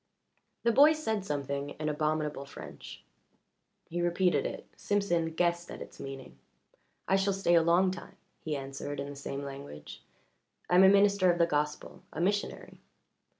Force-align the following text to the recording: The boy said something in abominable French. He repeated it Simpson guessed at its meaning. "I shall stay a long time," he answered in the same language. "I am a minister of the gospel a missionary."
The 0.63 0.71
boy 0.71 0.93
said 0.93 1.23
something 1.23 1.75
in 1.79 1.87
abominable 1.87 2.43
French. 2.45 3.03
He 3.87 4.01
repeated 4.01 4.47
it 4.47 4.65
Simpson 4.75 5.31
guessed 5.35 5.69
at 5.69 5.79
its 5.79 5.99
meaning. 5.99 6.39
"I 7.07 7.15
shall 7.17 7.33
stay 7.33 7.53
a 7.53 7.61
long 7.61 7.91
time," 7.91 8.15
he 8.39 8.55
answered 8.55 8.99
in 8.99 9.11
the 9.11 9.15
same 9.15 9.43
language. 9.43 10.01
"I 10.67 10.73
am 10.73 10.83
a 10.83 10.89
minister 10.89 11.31
of 11.31 11.37
the 11.37 11.45
gospel 11.45 12.01
a 12.11 12.19
missionary." 12.19 12.79